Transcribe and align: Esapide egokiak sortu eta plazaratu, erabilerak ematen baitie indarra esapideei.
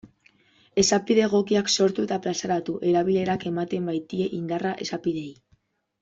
Esapide 0.83 1.21
egokiak 1.25 1.67
sortu 1.73 2.05
eta 2.07 2.17
plazaratu, 2.23 2.75
erabilerak 2.91 3.45
ematen 3.53 3.89
baitie 3.91 4.31
indarra 4.39 4.73
esapideei. 4.87 5.35